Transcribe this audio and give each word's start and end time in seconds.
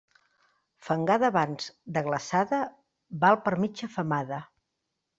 Fangada 0.87 1.27
abans 1.33 1.69
de 1.99 2.03
glaçada 2.09 2.63
val 3.27 3.41
per 3.47 3.57
mitja 3.63 3.95
femada. 4.01 4.45